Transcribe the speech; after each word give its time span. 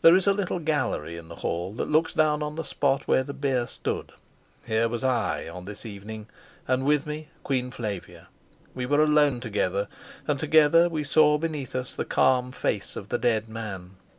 There 0.00 0.16
is 0.16 0.26
a 0.26 0.32
little 0.32 0.60
gallery 0.60 1.18
in 1.18 1.28
the 1.28 1.36
hall, 1.44 1.72
that 1.74 1.90
looks 1.90 2.14
down 2.14 2.42
on 2.42 2.54
the 2.54 2.64
spot 2.64 3.02
where 3.06 3.22
the 3.22 3.34
bier 3.34 3.66
stood; 3.66 4.12
here 4.64 4.88
was 4.88 5.04
I 5.04 5.46
on 5.46 5.66
this 5.66 5.84
evening, 5.84 6.26
and 6.66 6.86
with 6.86 7.04
me 7.06 7.28
Queen 7.44 7.70
Flavia. 7.70 8.28
We 8.74 8.86
were 8.86 9.02
alone 9.02 9.40
together, 9.40 9.88
and 10.26 10.40
together 10.40 10.88
we 10.88 11.04
saw 11.04 11.36
beneath 11.36 11.76
us 11.76 11.94
the 11.94 12.06
calm 12.06 12.50
face 12.50 12.96
of 12.96 13.10
the 13.10 13.18
dead 13.18 13.46
man. 13.50 13.96